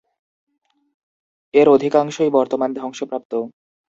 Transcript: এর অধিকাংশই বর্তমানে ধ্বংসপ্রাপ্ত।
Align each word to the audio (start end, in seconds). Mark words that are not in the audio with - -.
এর 1.53 1.67
অধিকাংশই 1.69 2.29
বর্তমানে 2.29 2.73
ধ্বংসপ্রাপ্ত। 2.73 3.31